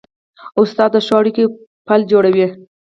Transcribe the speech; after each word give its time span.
استاد 0.61 0.89
د 0.93 0.97
ښو 1.05 1.13
اړیکو 1.19 1.43
پل 1.87 2.01
جوړوي. 2.11 2.47